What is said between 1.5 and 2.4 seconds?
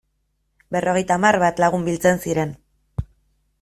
lagun biltzen